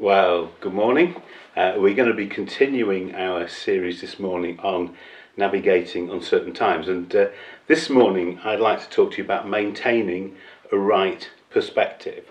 [0.00, 1.20] Well, good morning.
[1.56, 4.94] Uh, we're going to be continuing our series this morning on
[5.36, 6.86] navigating uncertain times.
[6.86, 7.26] And uh,
[7.66, 10.36] this morning, I'd like to talk to you about maintaining
[10.70, 12.26] a right perspective.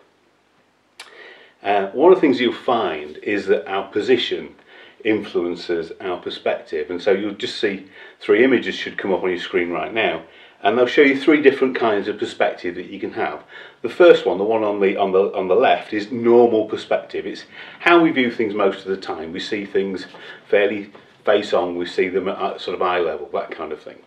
[1.62, 4.56] Uh, one of the things you'll find is that our position
[5.04, 6.90] influences our perspective.
[6.90, 7.88] And so you'll just see
[8.22, 10.24] three images should come up on your screen right now
[10.62, 13.44] and they'll show you three different kinds of perspective that you can have.
[13.82, 17.26] The first one, the one on the on the on the left, is normal perspective.
[17.26, 17.46] It's
[17.80, 19.32] how we view things most of the time.
[19.32, 20.06] We see things
[20.50, 20.92] fairly
[21.26, 21.76] face on.
[21.76, 23.98] We see them at sort of eye level, that kind of thing.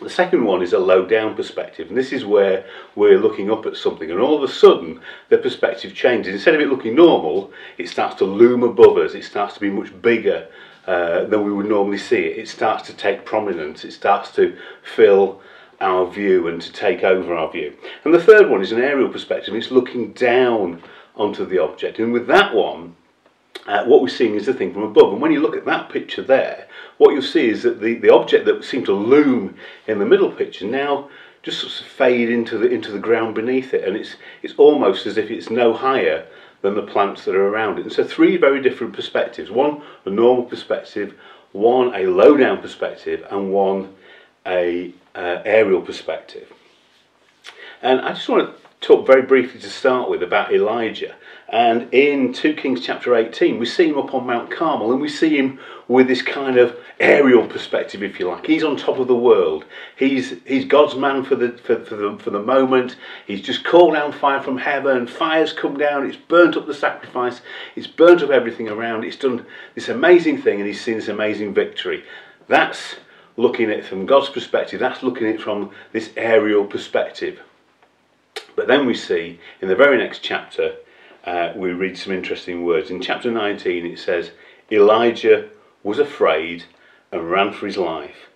[0.00, 2.64] The second one is a low down perspective, and this is where
[2.96, 6.34] we're looking up at something, and all of a sudden the perspective changes.
[6.34, 9.14] Instead of it looking normal, it starts to loom above us.
[9.14, 10.48] It starts to be much bigger
[10.86, 12.38] uh, than we would normally see it.
[12.38, 13.84] It starts to take prominence.
[13.84, 15.40] It starts to fill
[15.82, 17.76] our view and to take over our view.
[18.04, 20.82] And the third one is an aerial perspective, it's looking down
[21.16, 21.98] onto the object.
[21.98, 22.96] And with that one,
[23.66, 25.12] uh, what we're seeing is the thing from above.
[25.12, 26.66] And when you look at that picture there,
[26.98, 30.30] what you'll see is that the, the object that seemed to loom in the middle
[30.30, 31.08] picture now
[31.42, 35.06] just sort of fade into the into the ground beneath it, and it's it's almost
[35.06, 36.24] as if it's no higher
[36.62, 37.82] than the plants that are around it.
[37.82, 41.14] And so three very different perspectives: one a normal perspective,
[41.50, 43.92] one a low down perspective, and one
[44.46, 46.52] a uh, aerial perspective.
[47.82, 51.14] And I just want to talk very briefly to start with about Elijah.
[51.48, 55.08] And in 2 Kings chapter 18, we see him up on Mount Carmel and we
[55.08, 58.46] see him with this kind of aerial perspective, if you like.
[58.46, 59.66] He's on top of the world.
[59.96, 62.96] He's, he's God's man for the, for, for, the, for the moment.
[63.26, 65.06] He's just called down fire from heaven.
[65.06, 66.06] Fire's come down.
[66.06, 67.42] It's burnt up the sacrifice.
[67.76, 69.04] It's burnt up everything around.
[69.04, 72.02] It's done this amazing thing and he's seen this amazing victory.
[72.48, 72.96] That's
[73.36, 77.40] looking at it from God's perspective, that's looking at it from this aerial perspective.
[78.54, 80.76] But then we see in the very next chapter,
[81.24, 82.90] uh, we read some interesting words.
[82.90, 84.32] In chapter 19, it says,
[84.70, 85.48] Elijah
[85.82, 86.64] was afraid
[87.10, 88.28] and ran for his life.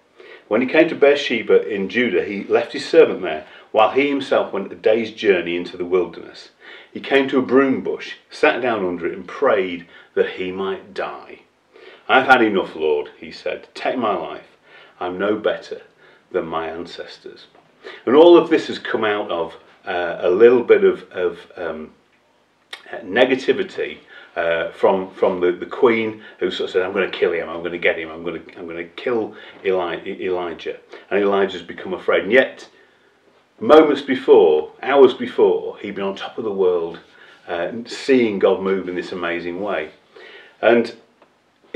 [0.48, 4.52] When he came to Beersheba in Judah, he left his servant there, while he himself
[4.52, 6.50] went a day's journey into the wilderness.
[6.92, 10.94] He came to a broom bush, sat down under it, and prayed that he might
[10.94, 11.40] die.
[12.08, 13.66] I've had enough, Lord, he said.
[13.74, 14.55] Take my life.
[15.00, 15.82] I'm no better
[16.32, 17.46] than my ancestors.
[18.04, 19.54] And all of this has come out of
[19.86, 21.92] uh, a little bit of, of um,
[23.04, 23.98] negativity
[24.34, 27.48] uh, from from the, the queen who sort of said, "I'm going to kill him.
[27.48, 28.10] I'm going to get him.
[28.10, 29.34] I'm going to I'm going to kill
[29.64, 30.78] Eli- Elijah."
[31.10, 32.24] And Elijah's become afraid.
[32.24, 32.68] And yet,
[33.60, 37.00] moments before, hours before, he'd been on top of the world,
[37.48, 39.90] uh, seeing God move in this amazing way.
[40.60, 40.94] And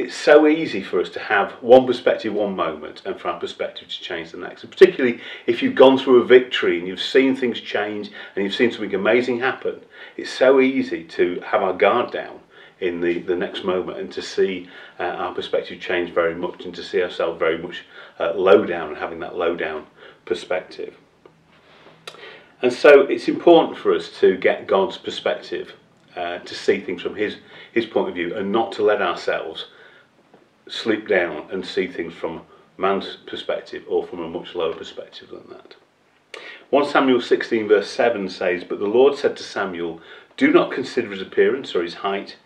[0.01, 3.89] it's so easy for us to have one perspective one moment and for our perspective
[3.89, 4.63] to change the next.
[4.63, 8.55] And particularly if you've gone through a victory and you've seen things change and you've
[8.55, 9.81] seen something amazing happen,
[10.17, 12.41] it's so easy to have our guard down
[12.81, 14.69] in the, the next moment and to see
[14.99, 17.85] uh, our perspective change very much and to see ourselves very much
[18.19, 19.87] uh, low down and having that low down
[20.25, 20.97] perspective.
[22.63, 25.75] And so it's important for us to get God's perspective,
[26.17, 27.37] uh, to see things from His,
[27.73, 29.67] his point of view, and not to let ourselves
[30.71, 32.43] sleep down and see things from
[32.79, 35.75] man's perspective or from a much lower perspective than that.
[36.71, 40.01] 1 Samuel 16, verse 7 says, But the Lord said to Samuel,
[40.37, 42.37] Do not consider his appearance or his height,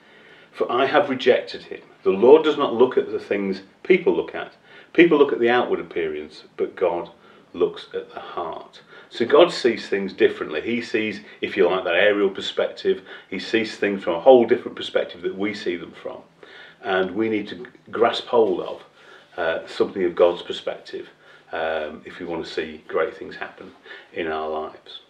[0.50, 1.82] for I have rejected him.
[2.02, 4.54] The Lord does not look at the things people look at.
[4.94, 7.10] People look at the outward appearance, but God
[7.52, 8.80] looks at the heart.
[9.10, 10.60] So God sees things differently.
[10.60, 13.02] He sees, if you like, that aerial perspective.
[13.28, 16.22] He sees things from a whole different perspective that we see them from
[16.84, 18.82] and we need to grasp hold of
[19.36, 21.08] uh, something of God's perspective
[21.52, 23.72] um, if we want to see great things happen
[24.12, 25.00] in our lives.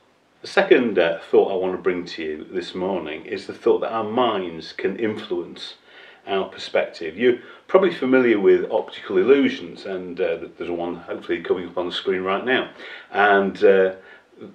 [0.40, 3.80] The second uh, thought I want to bring to you this morning is the thought
[3.80, 5.74] that our minds can influence
[6.26, 7.16] our perspective.
[7.16, 11.92] You're probably familiar with optical illusions, and uh, there's one hopefully coming up on the
[11.92, 12.70] screen right now.
[13.10, 13.94] And uh,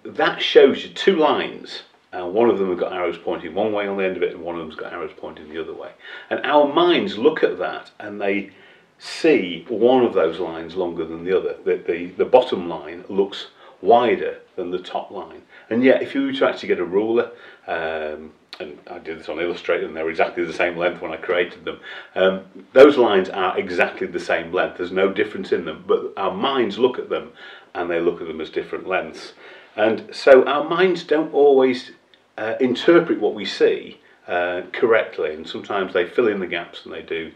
[0.03, 3.87] that shows you two lines and one of them have got arrows pointing one way
[3.87, 5.91] on the end of it, and one of them's got arrows pointing the other way.
[6.29, 8.51] And our minds look at that and they
[8.97, 11.55] see one of those lines longer than the other.
[11.63, 13.47] The, the, the bottom line looks
[13.81, 15.43] wider than the top line.
[15.69, 17.31] And yet, if you were to actually get a ruler,
[17.67, 21.17] um, and I did this on Illustrator, and they're exactly the same length when I
[21.17, 21.79] created them.
[22.15, 22.41] Um,
[22.73, 24.77] those lines are exactly the same length.
[24.77, 27.31] There's no difference in them, but our minds look at them,
[27.73, 29.33] and they look at them as different lengths.
[29.77, 31.91] And so our minds don't always
[32.39, 36.93] uh, interpret what we see uh, correctly, and sometimes they fill in the gaps and
[36.93, 37.31] they do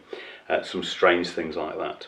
[0.47, 2.07] uh, some strange things like that.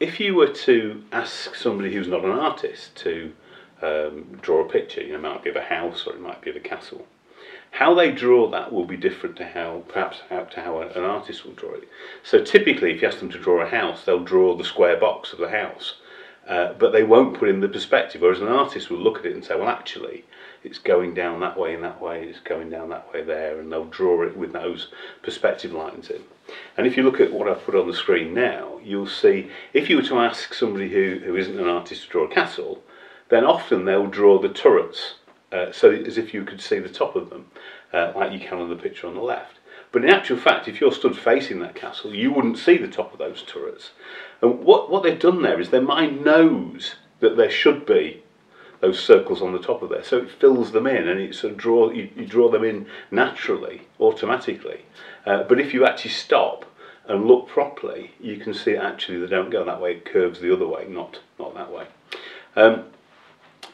[0.00, 3.32] If you were to ask somebody who's not an artist to
[3.80, 6.40] um, draw a picture, you know, it might be of a house or it might
[6.40, 7.06] be of a castle,
[7.70, 11.44] how they draw that will be different to how perhaps how, to how an artist
[11.44, 11.88] will draw it.
[12.24, 15.32] So typically, if you ask them to draw a house, they'll draw the square box
[15.32, 15.94] of the house,
[16.48, 18.20] uh, but they won't put in the perspective.
[18.20, 20.24] Whereas an artist will look at it and say, well, actually,
[20.62, 23.72] it's going down that way and that way, it's going down that way there, and
[23.72, 24.88] they'll draw it with those
[25.22, 26.22] perspective lines in.
[26.76, 29.88] And if you look at what I've put on the screen now, you'll see if
[29.88, 32.82] you were to ask somebody who, who isn't an artist to draw a castle,
[33.28, 35.14] then often they'll draw the turrets
[35.52, 37.46] uh, so as if you could see the top of them,
[37.92, 39.58] uh, like you can on the picture on the left.
[39.92, 43.12] But in actual fact, if you're stood facing that castle, you wouldn't see the top
[43.12, 43.90] of those turrets.
[44.40, 48.22] And what, what they've done there is their mind knows that there should be
[48.80, 51.52] those circles on the top of there, so it fills them in and it sort
[51.52, 54.84] of draw you, you draw them in naturally, automatically.
[55.26, 56.64] Uh, but if you actually stop
[57.06, 60.52] and look properly, you can see actually they don't go that way; it curves the
[60.52, 61.86] other way, not not that way.
[62.56, 62.84] Um,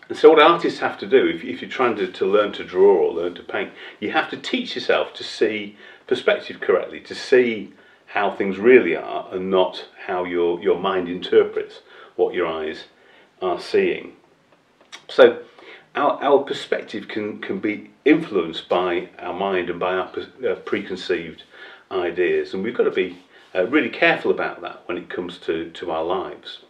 [0.09, 2.65] and so, what artists have to do, if, if you're trying to, to learn to
[2.65, 5.77] draw or learn to paint, you have to teach yourself to see
[6.07, 7.73] perspective correctly, to see
[8.07, 11.81] how things really are and not how your, your mind interprets
[12.15, 12.85] what your eyes
[13.43, 14.13] are seeing.
[15.09, 15.43] So,
[15.95, 20.11] our, our perspective can, can be influenced by our mind and by our
[20.49, 21.45] uh, preconceived
[21.91, 23.19] ideas, and we've got to be
[23.55, 26.61] uh, really careful about that when it comes to, to our lives.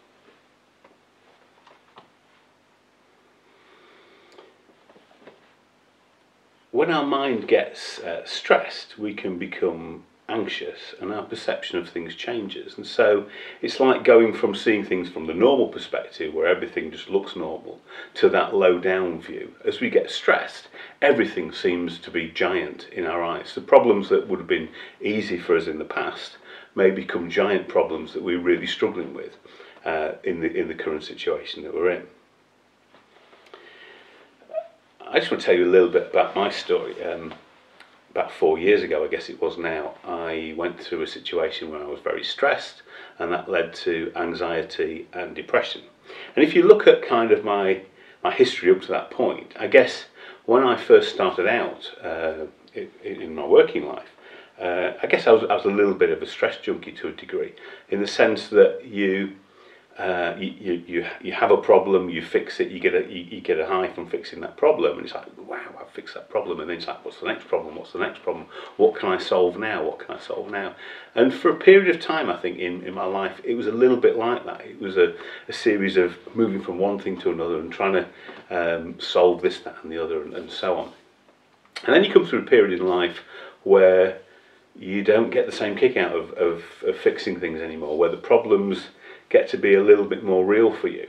[6.77, 12.14] when our mind gets uh, stressed, we can become anxious and our perception of things
[12.14, 12.76] changes.
[12.76, 13.26] And so
[13.62, 17.81] it's like going from seeing things from the normal perspective, where everything just looks normal,
[18.14, 19.55] to that low down view.
[19.64, 20.69] As we get stressed,
[21.00, 23.55] everything seems to be giant in our eyes.
[23.55, 24.70] The problems that would have been
[25.00, 26.38] easy for us in the past
[26.75, 29.37] may become giant problems that we're really struggling with
[29.84, 32.02] uh, in, the, in the current situation that we're in.
[35.08, 37.00] I just want to tell you a little bit about my story.
[37.02, 37.32] Um,
[38.17, 41.83] about four years ago, I guess it was now, I went through a situation where
[41.83, 42.83] I was very stressed,
[43.19, 45.83] and that led to anxiety and depression.
[46.35, 47.83] And if you look at kind of my
[48.25, 50.07] my history up to that point, I guess
[50.47, 52.47] when I first started out uh,
[53.05, 54.09] in, my working life,
[54.61, 57.09] uh, I guess I was, I was a little bit of a stress junkie to
[57.09, 57.53] a degree,
[57.91, 59.37] in the sense that you
[59.99, 63.41] uh, you, you, you have a problem, you fix it, you get a you, you,
[63.41, 66.61] get a high from fixing that problem, and it's like, wow, I've fixed that problem,
[66.61, 67.77] and then it's like, what's the next problem?
[67.77, 68.47] What's the next problem?
[68.77, 69.83] What can I solve now?
[69.85, 70.75] What can I solve now?
[71.15, 73.73] And for a period of time, I think in, in my life, it was a
[73.73, 74.67] little bit like that.
[74.67, 75.15] It was a,
[75.49, 78.07] a series of moving from one thing to another and trying to
[78.51, 80.93] um, solve this, that, and the other, and, and so on.
[81.87, 83.21] And then you come through a period in life
[83.63, 84.19] where
[84.79, 88.17] you don't get the same kick out of, of, of fixing things anymore, where the
[88.19, 88.89] problems
[89.28, 91.08] get to be a little bit more real for you.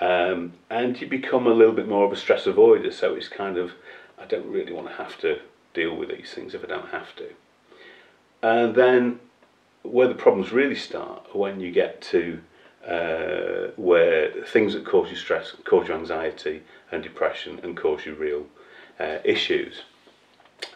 [0.00, 3.56] Um, and you become a little bit more of a stress avoider, so it's kind
[3.56, 3.72] of,
[4.18, 5.40] I don't really want to have to
[5.72, 7.30] deal with these things if I don't have to.
[8.42, 9.20] And then
[9.82, 12.40] where the problems really start when you get to
[12.86, 18.14] uh, where things that cause you stress, cause you anxiety and depression, and cause you
[18.14, 18.46] real
[19.00, 19.82] uh, issues.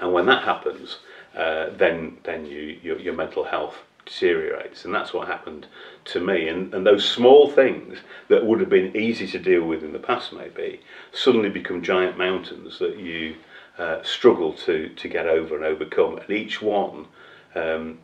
[0.01, 0.99] And when that happens,
[1.37, 3.77] uh, then then you your, your mental health
[4.09, 4.85] deteriorates.
[4.85, 5.67] And that's what happened
[6.07, 6.49] to me.
[6.49, 9.99] And, and those small things that would have been easy to deal with in the
[9.99, 10.81] past, maybe,
[11.13, 13.37] suddenly become giant mountains that you
[13.79, 16.19] uh, struggle to, to get over and overcome.
[16.19, 17.07] And each one
[17.55, 17.99] um,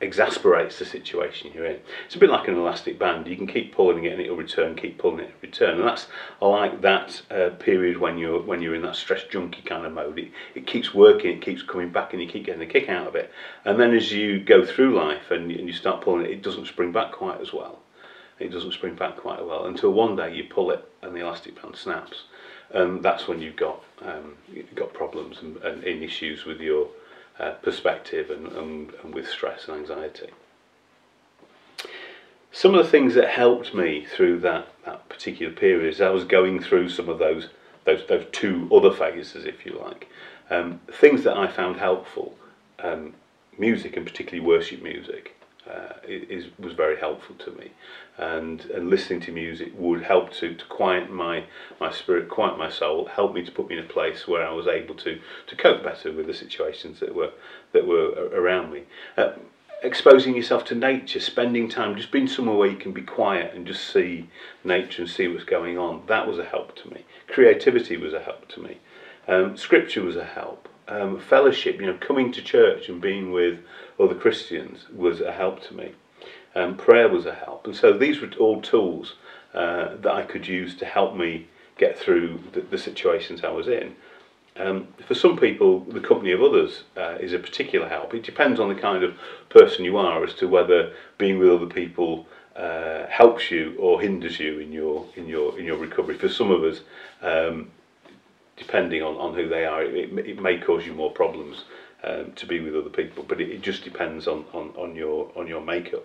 [0.00, 1.80] exasperates the situation you're in.
[2.06, 3.26] It's a bit like an elastic band.
[3.26, 5.78] You can keep pulling it and it'll return, keep pulling it, return.
[5.78, 6.06] And that's
[6.40, 9.92] I like that uh, period when you're when you're in that stress junkie kind of
[9.92, 10.18] mode.
[10.18, 13.08] It, it keeps working, it keeps coming back, and you keep getting a kick out
[13.08, 13.30] of it.
[13.64, 16.66] And then as you go through life and, and you start pulling it, it doesn't
[16.66, 17.80] spring back quite as well.
[18.38, 21.60] It doesn't spring back quite well until one day you pull it and the elastic
[21.60, 22.24] band snaps.
[22.70, 24.36] And that's when you've got um,
[24.74, 26.88] got problems and, and issues with your
[27.38, 30.30] uh, perspective and, and, and with stress and anxiety.
[32.50, 36.24] Some of the things that helped me through that, that particular period is I was
[36.24, 37.48] going through some of those
[37.84, 40.08] those, those two other phases, if you like.
[40.50, 42.36] Um, things that I found helpful,
[42.80, 43.14] um,
[43.58, 45.34] music and particularly worship music,
[45.68, 47.72] uh, is was very helpful to me,
[48.16, 51.44] and and listening to music would help to, to quiet my
[51.80, 54.52] my spirit, quiet my soul, help me to put me in a place where I
[54.52, 57.32] was able to to cope better with the situations that were
[57.72, 58.84] that were around me.
[59.16, 59.32] Uh,
[59.82, 63.66] exposing yourself to nature, spending time, just being somewhere where you can be quiet and
[63.66, 64.28] just see
[64.64, 66.02] nature and see what's going on.
[66.06, 67.04] That was a help to me.
[67.28, 68.78] Creativity was a help to me.
[69.28, 73.60] Um, scripture was a help um, fellowship, you know, coming to church and being with
[74.00, 75.92] other Christians was a help to me.
[76.54, 77.66] Um, prayer was a help.
[77.66, 79.14] And so these were all tools
[79.54, 83.68] uh, that I could use to help me get through the, the, situations I was
[83.68, 83.94] in.
[84.56, 88.12] Um, for some people, the company of others uh, is a particular help.
[88.14, 89.16] It depends on the kind of
[89.48, 92.26] person you are as to whether being with other people
[92.56, 96.18] uh, helps you or hinders you in your in your in your recovery.
[96.18, 96.80] For some of us,
[97.22, 97.70] um,
[98.58, 101.64] depending on, on who they are, it, it may cause you more problems
[102.04, 103.24] um, to be with other people.
[103.26, 106.04] But it, it just depends on, on, on your on your makeup.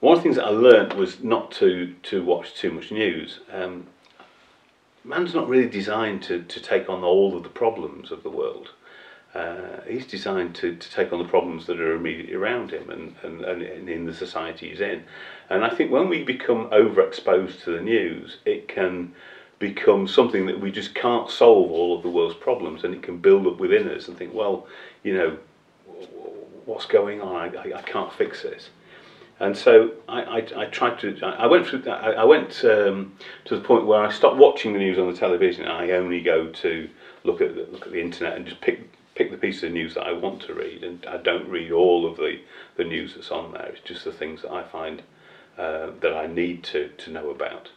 [0.00, 3.38] One of the things that I learned was not to, to watch too much news.
[3.52, 3.86] Um,
[5.04, 8.70] man's not really designed to, to take on all of the problems of the world.
[9.32, 13.14] Uh, he's designed to, to take on the problems that are immediately around him and,
[13.22, 15.04] and, and in the society he's in.
[15.48, 19.14] And I think when we become overexposed to the news, it can
[19.62, 23.18] become something that we just can't solve all of the world's problems and it can
[23.18, 24.66] build up within us and think, well,
[25.04, 25.38] you know,
[26.66, 27.36] what's going on?
[27.36, 28.70] I, I, I can't fix this.
[29.38, 31.16] And so I, I, I tried to.
[31.22, 31.88] I went through.
[31.88, 35.16] I, I went um, to the point where I stopped watching the news on the
[35.16, 35.64] television.
[35.64, 36.88] And I only go to
[37.24, 39.94] look at the, look at the internet and just pick pick the pieces of news
[39.94, 40.82] that I want to read.
[40.84, 42.40] And I don't read all of the,
[42.76, 43.66] the news that's on there.
[43.66, 45.02] It's just the things that I find
[45.56, 47.70] uh, that I need to to know about.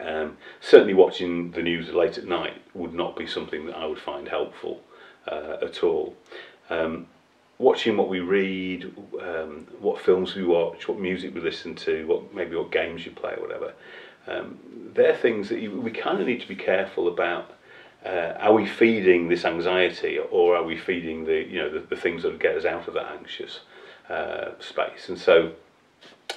[0.00, 3.98] Um, certainly, watching the news late at night would not be something that I would
[3.98, 4.80] find helpful
[5.26, 6.14] uh, at all.
[6.68, 7.06] Um,
[7.58, 12.34] watching what we read, um, what films we watch, what music we listen to, what
[12.34, 13.74] maybe what games you play or whatever.
[14.26, 14.58] Um,
[14.94, 17.52] they're things that you, we kind of need to be careful about.
[18.04, 21.96] Uh, are we feeding this anxiety, or are we feeding the you know the, the
[21.96, 23.60] things that get us out of that anxious
[24.08, 25.10] uh, space?
[25.10, 25.52] And so,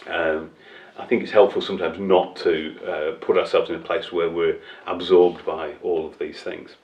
[0.08, 0.52] um,
[0.98, 4.60] I think it's helpful sometimes not to uh, put ourselves in a place where we're
[4.86, 6.76] absorbed by all of these things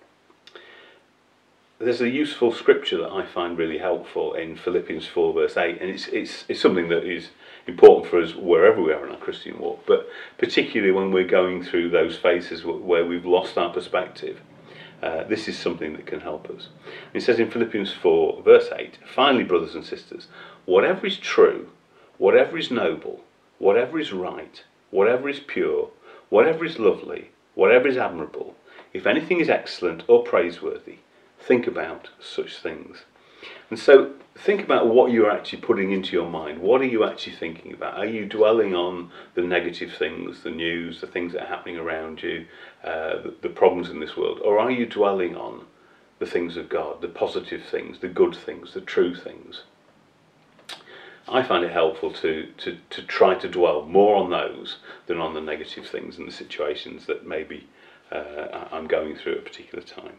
[1.80, 5.90] there's a useful scripture that I find really helpful in Philippians 4 verse 8 and
[5.90, 7.30] it's, it's, it's something that is
[7.68, 11.64] important for us wherever we are in our Christian walk but particularly when we're going
[11.64, 14.42] through those phases where we've lost our perspective
[15.02, 16.68] uh, this is something that can help us.
[17.14, 20.28] It says in Philippians 4 verse 8 finally brothers and sisters
[20.66, 21.70] whatever is true
[22.18, 23.24] whatever is noble
[23.60, 25.90] whatever is right whatever is pure
[26.30, 28.56] whatever is lovely whatever is admirable
[28.94, 30.98] if anything is excellent or praiseworthy
[31.40, 33.06] think about such things.
[33.70, 36.60] And so think about what you're actually putting into your mind.
[36.60, 37.98] What are you actually thinking about?
[37.98, 42.22] Are you dwelling on the negative things, the news, the things that are happening around
[42.22, 42.46] you,
[42.84, 44.40] uh, the, the problems in this world?
[44.44, 45.66] Or are you dwelling on
[46.20, 49.64] the things of God, the positive things, the good things, the true things?
[51.30, 55.34] I find it helpful to, to, to try to dwell more on those than on
[55.34, 57.68] the negative things and the situations that maybe
[58.12, 60.18] uh, I'm going through at a particular time.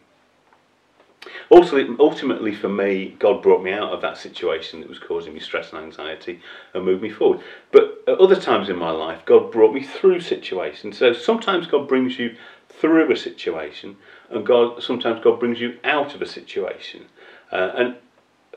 [1.50, 5.40] Also, ultimately for me, God brought me out of that situation that was causing me
[5.40, 6.40] stress and anxiety
[6.72, 7.40] and moved me forward.
[7.72, 10.96] But at other times in my life, God brought me through situations.
[10.96, 12.36] So sometimes God brings you
[12.68, 13.96] through a situation,
[14.30, 17.06] and God sometimes God brings you out of a situation.
[17.52, 17.96] Uh, and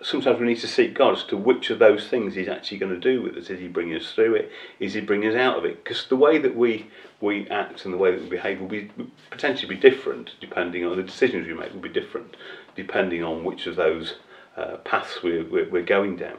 [0.01, 2.93] sometimes we need to seek God as to which of those things He's actually going
[2.93, 3.50] to do with us.
[3.50, 4.51] Is He bringing us through it?
[4.79, 5.83] Is He bringing us out of it?
[5.83, 6.88] Because the way that we
[7.21, 8.89] we act and the way that we behave will be
[9.29, 11.73] potentially be different depending on the decisions we make.
[11.73, 12.35] Will be different
[12.75, 14.15] depending on which of those
[14.57, 16.38] uh, paths we're, we're, we're, going down.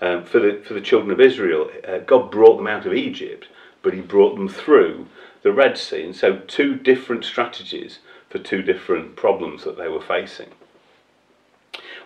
[0.00, 3.48] Um, for the for the children of Israel, uh, God brought them out of Egypt,
[3.82, 5.08] but He brought them through
[5.42, 7.98] the Red Sea, and so two different strategies
[8.30, 10.50] for two different problems that they were facing.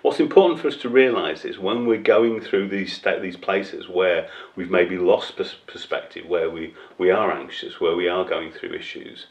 [0.07, 4.31] What's important for us to realise is when we're going through these these places where
[4.55, 8.75] we've maybe lost pers- perspective, where we, we are anxious, where we are going through
[8.75, 9.27] issues,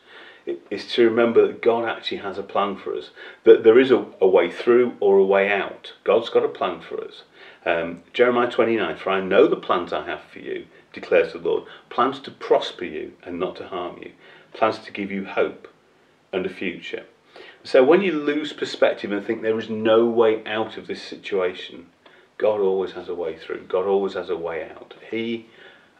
[0.69, 3.11] is to remember that God actually has a plan for us.
[3.45, 5.93] That there is a, a way through or a way out.
[6.03, 7.23] God's got a plan for us.
[7.65, 11.63] Um, Jeremiah 29, for I know the plans I have for you, declares the Lord.
[11.89, 14.11] Plans to prosper you and not to harm you.
[14.51, 15.69] Plans to give you hope
[16.33, 17.05] and a future.
[17.63, 21.87] So when you lose perspective and think there is no way out of this situation,
[22.37, 23.65] God always has a way through.
[23.67, 24.93] God always has a way out.
[25.09, 25.47] He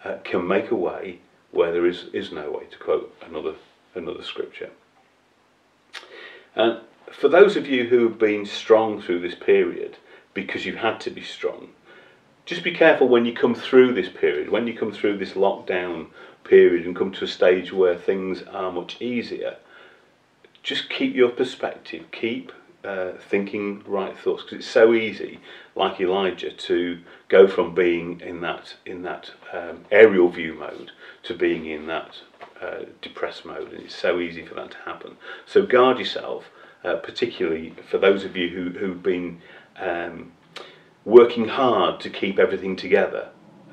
[0.04, 1.20] uh, can make a way
[1.52, 3.56] where there is, is no way, to quote another,
[3.96, 4.70] another scripture.
[6.56, 9.98] And for those of you who have been strong through this period,
[10.34, 11.70] because you've had to be strong,
[12.46, 16.08] just be careful when you come through this period, when you come through this lockdown
[16.44, 19.58] period and come to a stage where things are much easier
[20.66, 22.52] just keep your perspective, keep
[22.84, 25.40] uh, thinking right thoughts, because it's so easy,
[25.76, 30.92] like Elijah, to go from being in that in that um, aerial view mode
[31.24, 32.16] to being in that
[32.62, 35.16] uh, depressed mode, and it's so easy for that to happen.
[35.46, 36.46] So guard yourself,
[36.84, 39.42] uh, particularly for those of you who who've been
[39.78, 40.32] um,
[41.06, 43.30] working hard to keep everything together.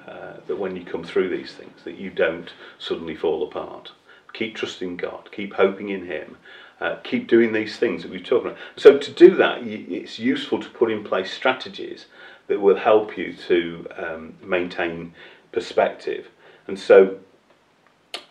[0.06, 3.92] Uh, that when you come through these things, that you don't suddenly fall apart.
[4.32, 6.36] Keep trusting God, keep hoping in Him,
[6.82, 8.58] Uh, keep doing these things that we've talked about.
[8.74, 12.06] So to do that, it's useful to put in place strategies
[12.48, 15.14] that will help you to um, maintain
[15.52, 16.26] perspective.
[16.66, 17.20] And so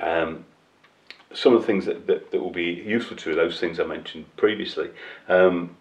[0.02, 0.44] um,
[1.34, 3.86] some of the things that, that, that, will be useful to you, those things I
[3.86, 4.90] mentioned previously.
[5.30, 5.78] Um,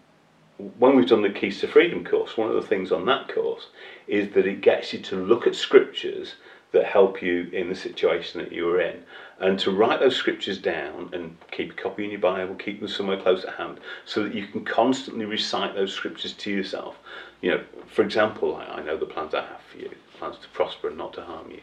[0.78, 3.66] when we've done the Keys to Freedom course, one of the things on that course
[4.06, 6.36] is that it gets you to look at scriptures
[6.72, 9.02] that help you in the situation that you're in
[9.40, 12.88] and to write those scriptures down and keep a copy in your Bible, keep them
[12.88, 16.96] somewhere close at hand so that you can constantly recite those scriptures to yourself.
[17.40, 20.88] You know, for example, I, know the plans I have for you, plans to prosper
[20.88, 21.62] and not to harm you.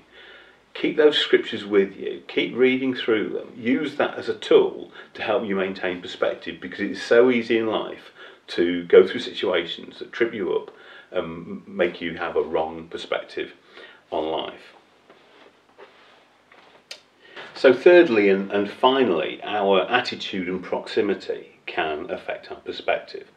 [0.73, 5.21] Keep those scriptures with you, keep reading through them, use that as a tool to
[5.21, 8.11] help you maintain perspective because it's so easy in life
[8.47, 10.71] to go through situations that trip you up
[11.11, 13.53] and make you have a wrong perspective
[14.11, 14.76] on life.
[17.57, 23.31] So, thirdly and, and finally, our attitude and proximity can affect our perspective.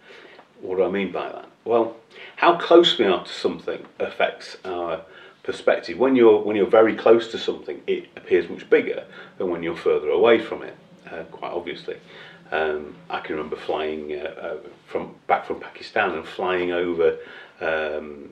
[0.60, 1.48] What do I mean by that?
[1.64, 1.96] Well,
[2.36, 5.00] how close we are to something affects our
[5.42, 5.96] perspective.
[5.98, 9.06] When you're when you're very close to something, it appears much bigger
[9.38, 10.76] than when you're further away from it.
[11.10, 11.96] Uh, quite obviously,
[12.52, 17.16] um, I can remember flying uh, uh, from back from Pakistan and flying over
[17.62, 18.28] um,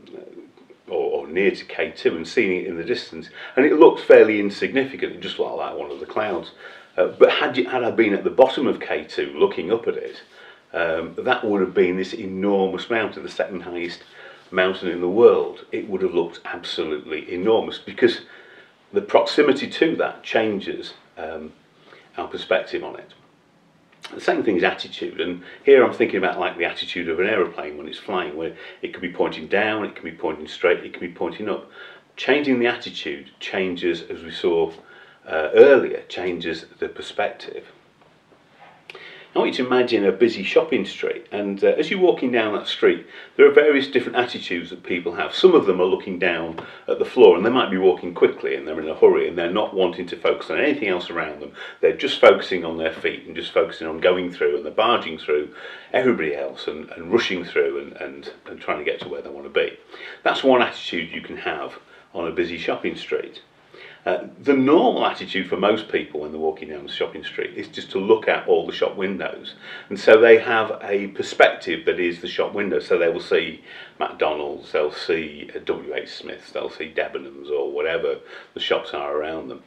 [0.89, 4.41] or, or, near to K2 and seeing it in the distance, and it looked fairly
[4.41, 5.21] insignificant.
[5.21, 6.53] Just looked like one of the clouds.
[6.97, 9.97] Uh, but had you, had I been at the bottom of K2 looking up at
[9.97, 10.23] it,
[10.73, 14.03] um, that would have been this enormous mountain, the second highest
[14.51, 15.65] mountain in the world.
[15.73, 18.23] It would have looked absolutely enormous because
[18.93, 21.53] the proximity to that changes um,
[22.17, 23.13] our perspective on it.
[24.15, 27.27] The second thing is attitude, and here I'm thinking about like the attitude of an
[27.27, 30.85] aeroplane when it's flying, where it can be pointing down, it can be pointing straight,
[30.85, 31.71] it can be pointing up.
[32.17, 34.73] Changing the attitude changes, as we saw
[35.27, 37.67] uh, earlier, changes the perspective.
[39.35, 42.55] I want you to imagine a busy shopping street, and uh, as you're walking down
[42.55, 43.07] that street,
[43.37, 45.35] there are various different attitudes that people have.
[45.35, 46.59] Some of them are looking down
[46.89, 49.37] at the floor, and they might be walking quickly, and they're in a hurry, and
[49.37, 51.53] they're not wanting to focus on anything else around them.
[51.83, 55.19] They're just focusing on their feet and just focusing on going through, and they're barging
[55.19, 55.55] through
[55.93, 59.29] everybody else and, and rushing through and, and, and trying to get to where they
[59.29, 59.79] want to be.
[60.25, 61.75] That's one attitude you can have
[62.15, 63.43] on a busy shopping street.
[64.09, 67.69] Uh, the normal attitude for most people when they're walking down the shopping street is
[67.69, 69.53] just to look at all the shop windows.
[69.91, 72.81] And so they have a perspective that is the shop window.
[72.81, 73.63] So they will see
[74.01, 78.21] McDonald's, they'll see WH Smith's, they'll see Debenhams or whatever
[78.55, 79.63] the shops are around them.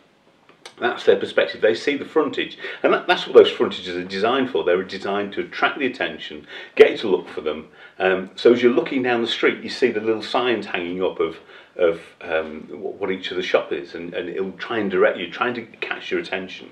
[0.80, 1.62] That's their perspective.
[1.62, 4.64] They see the frontage, and that, that's what those frontages are designed for.
[4.64, 7.68] They're designed to attract the attention, get you to look for them.
[8.00, 11.20] Um, so as you're looking down the street, you see the little signs hanging up
[11.20, 11.38] of
[11.76, 15.30] of um, what each of the shop is, and, and it'll try and direct you,
[15.32, 16.70] trying to catch your attention.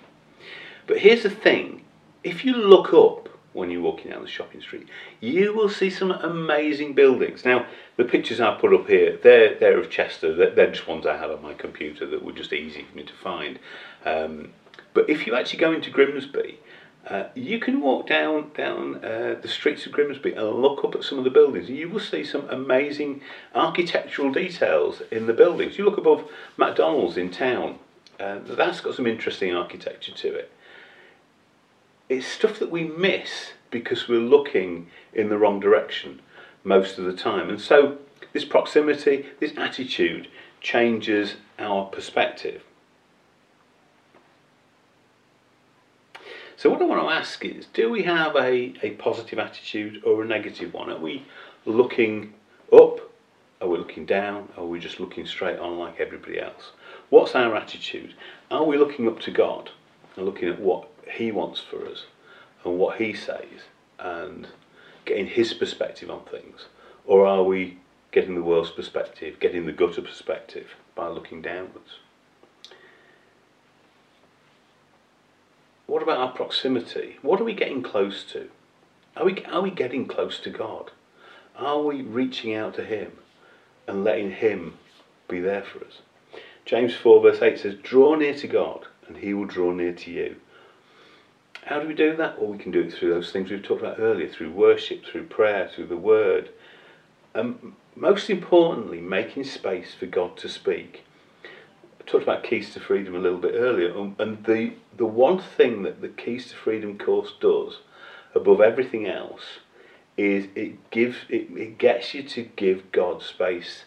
[0.88, 1.86] But here's the thing:
[2.24, 4.88] if you look up when you're walking down the shopping street,
[5.20, 7.44] you will see some amazing buildings.
[7.44, 7.66] Now,
[7.98, 11.18] the pictures I put up here, they're, they're of Chester, they're, they're just ones I
[11.18, 13.60] had on my computer that were just easy for me to find.
[14.06, 14.54] Um,
[14.94, 16.60] but if you actually go into Grimsby,
[17.10, 21.04] uh, you can walk down down uh, the streets of Grimsby and look up at
[21.04, 21.70] some of the buildings.
[21.70, 23.22] You will see some amazing
[23.56, 25.78] architectural details in the buildings.
[25.78, 27.80] You look above McDonald's in town,
[28.20, 30.52] uh, that's got some interesting architecture to it.
[32.10, 36.22] It's stuff that we miss because we're looking in the wrong direction
[36.64, 37.50] most of the time.
[37.50, 37.98] And so
[38.34, 40.28] this proximity, this attitude
[40.62, 42.64] changes our perspective.
[46.60, 50.24] So what I want to ask is, do we have a, a positive attitude or
[50.24, 50.90] a negative one?
[50.90, 51.26] Are we
[51.66, 52.34] looking
[52.74, 53.00] up?
[53.62, 54.50] Are we looking down?
[54.58, 56.72] Are we just looking straight on like everybody else?
[57.08, 58.14] What's our attitude?
[58.52, 59.70] Are we looking up to God
[60.18, 62.08] and looking at what He wants for us
[62.66, 64.50] and what He says and
[65.06, 66.66] getting His perspective on things?
[67.06, 67.78] Or are we
[68.12, 72.00] getting the world's perspective, getting the gutter perspective by looking downwards?
[75.90, 77.18] What about our proximity?
[77.24, 78.50] What are we getting close to?
[79.18, 80.92] Are we, are we getting close to God?
[81.56, 83.14] Are we reaching out to Him
[83.88, 84.78] and letting Him
[85.28, 86.04] be there for us?
[86.64, 90.12] James 4, verse 8 says, Draw near to God, and He will draw near to
[90.12, 90.36] you.
[91.66, 92.40] How do we do that?
[92.40, 95.26] Well, we can do it through those things we've talked about earlier through worship, through
[95.26, 96.52] prayer, through the Word.
[97.34, 101.04] And most importantly, making space for God to speak
[102.06, 105.84] talked about Keys to Freedom a little bit earlier, um, and the the one thing
[105.84, 107.80] that the Keys to Freedom course does,
[108.36, 109.60] above everything else,
[110.18, 113.86] is it gives it, it gets you to give God space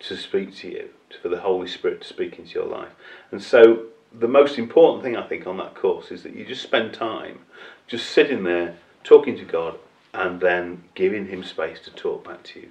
[0.00, 0.90] to speak to you,
[1.22, 2.92] for the Holy Spirit to speak into your life.
[3.30, 6.62] And so the most important thing I think on that course is that you just
[6.62, 7.40] spend time
[7.86, 9.78] just sitting there talking to God
[10.12, 12.68] and then giving Him space to talk back to you,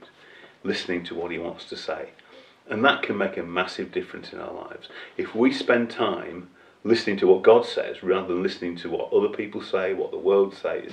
[0.63, 2.09] listening to what He wants to say.
[2.69, 4.87] And that can make a massive difference in our lives.
[5.17, 6.49] If we spend time
[6.83, 10.17] listening to what God says rather than listening to what other people say, what the
[10.17, 10.91] world says,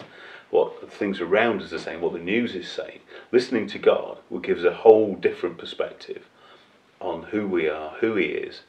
[0.50, 4.40] what things around us are saying, what the news is saying, listening to God will
[4.40, 6.26] give us a whole different perspective
[7.00, 8.62] on who we are, who He is,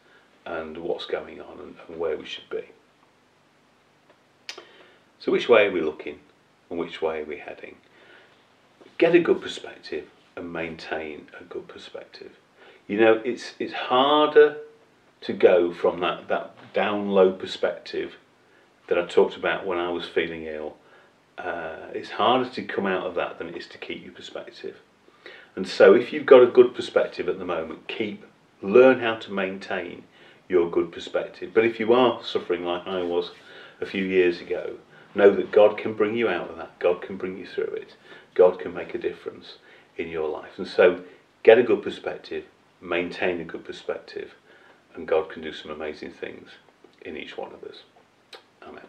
[0.46, 2.66] and what's going on and, and where we should be.
[5.20, 6.20] So, which way are we looking
[6.70, 7.78] and which way are we heading?
[8.98, 12.32] Get a good perspective and maintain a good perspective.
[12.88, 14.58] You know, it's, it's harder
[15.22, 18.16] to go from that, that down low perspective
[18.88, 20.78] that I talked about when I was feeling ill.
[21.38, 24.78] Uh, it's harder to come out of that than it is to keep your perspective.
[25.56, 28.24] And so, if you've got a good perspective at the moment, keep,
[28.62, 30.04] learn how to maintain
[30.48, 31.52] your good perspective.
[31.54, 33.32] But if you are suffering like I was
[33.82, 34.78] a few years ago,
[35.14, 36.80] know that God can bring you out of that.
[36.80, 37.96] God can bring you through it.
[38.36, 39.58] God can make a difference
[39.98, 40.58] in your life.
[40.58, 41.04] And so
[41.44, 42.46] get a good perspective,
[42.82, 44.36] maintain a good perspective,
[44.96, 46.50] and God can do some amazing things
[47.02, 47.84] in each one of us.
[48.64, 48.86] Amen.